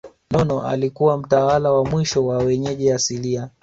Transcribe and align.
Nono 0.31 0.67
alikuwa 0.67 1.17
mtawala 1.17 1.71
wa 1.71 1.85
mwisho 1.85 2.25
wa 2.25 2.37
wenyeji 2.37 2.91
asilia 2.91 3.49